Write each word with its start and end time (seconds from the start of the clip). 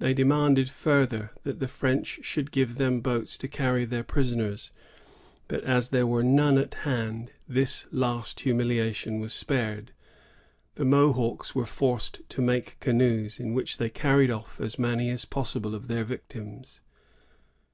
They 0.00 0.12
demanded, 0.12 0.68
further, 0.68 1.30
that 1.44 1.60
the 1.60 1.66
French 1.66 2.18
should 2.22 2.50
give 2.52 2.74
them 2.74 3.00
boats 3.00 3.38
to 3.38 3.48
cany 3.48 3.86
their 3.86 4.02
prisoners; 4.04 4.70
but, 5.48 5.64
as 5.64 5.88
there 5.88 6.06
were 6.06 6.22
none 6.22 6.58
at 6.58 6.74
hand, 6.84 7.32
this 7.48 7.86
last 7.90 8.40
humiliation 8.40 9.18
was 9.18 9.32
spared. 9.32 9.92
The 10.74 10.84
Mohawks 10.84 11.54
were 11.54 11.64
forced 11.64 12.20
to 12.28 12.42
make 12.42 12.78
canoes, 12.80 13.40
in 13.40 13.54
which 13.54 13.78
they 13.78 13.88
carried 13.88 14.30
off 14.30 14.60
as 14.60 14.78
many 14.78 15.08
as 15.08 15.24
possible 15.24 15.74
of 15.74 15.88
their 15.88 16.04
yictims. 16.04 16.80